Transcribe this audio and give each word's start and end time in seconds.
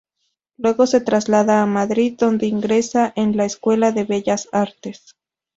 Luego 0.57 0.87
se 0.87 0.99
traslada 0.99 1.61
a 1.61 1.67
Madrid 1.67 2.15
donde 2.17 2.47
ingresa 2.47 3.13
en 3.15 3.37
la 3.37 3.45
Escuela 3.45 3.91
de 3.91 4.03
Bellas 4.03 4.49
Artes. 4.51 5.13